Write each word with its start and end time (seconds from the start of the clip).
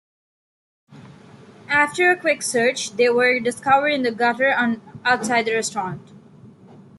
After 1.67 2.09
a 2.09 2.17
quick 2.19 2.41
search, 2.41 2.93
they 2.93 3.09
were 3.09 3.39
discovered 3.39 3.89
in 3.89 4.01
the 4.01 4.09
gutter 4.09 4.51
outside 5.05 5.43
the 5.45 5.53
restaurant. 5.53 6.11